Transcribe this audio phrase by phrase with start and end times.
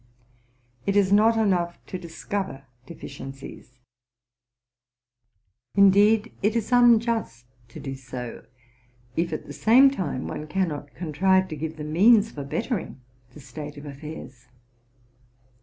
[0.85, 3.77] 198 'Jt is not enough to discover deficiencies:
[5.75, 8.43] indeed, it is unjust to do so,
[9.15, 12.99] if at the same time one cannot contrive to give the means for bettering
[13.35, 14.47] the state of affairs.